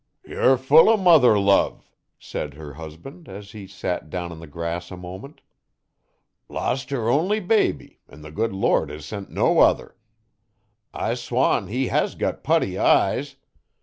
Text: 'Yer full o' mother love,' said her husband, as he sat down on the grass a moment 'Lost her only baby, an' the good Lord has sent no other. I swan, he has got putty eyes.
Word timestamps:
'Yer 0.25 0.57
full 0.57 0.89
o' 0.89 0.97
mother 0.97 1.37
love,' 1.37 1.91
said 2.17 2.55
her 2.55 2.73
husband, 2.73 3.29
as 3.29 3.51
he 3.51 3.67
sat 3.67 4.09
down 4.09 4.31
on 4.31 4.39
the 4.39 4.47
grass 4.47 4.89
a 4.89 4.97
moment 4.97 5.41
'Lost 6.49 6.89
her 6.89 7.07
only 7.07 7.39
baby, 7.39 7.99
an' 8.09 8.23
the 8.23 8.31
good 8.31 8.51
Lord 8.51 8.89
has 8.89 9.05
sent 9.05 9.29
no 9.29 9.59
other. 9.59 9.95
I 10.91 11.13
swan, 11.13 11.67
he 11.67 11.89
has 11.89 12.15
got 12.15 12.43
putty 12.43 12.79
eyes. 12.79 13.35